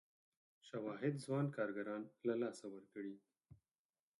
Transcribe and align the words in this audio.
شواهد 0.67 1.13
ځوان 1.25 1.45
کارګران 1.57 2.01
له 2.27 2.33
لاسه 2.41 2.65
ورکړي. 2.69 3.13